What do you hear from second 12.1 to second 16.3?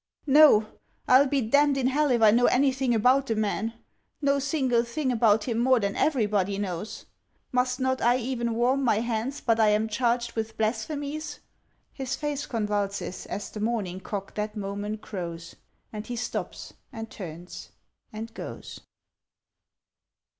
face convulses as the morning cock that moment crows, And he